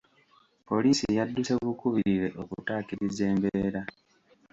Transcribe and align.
Poliisi 0.67 1.05
yadduse 1.17 1.51
bukubirire 1.63 2.27
okutaakiriza 2.41 3.23
embeera. 3.31 3.81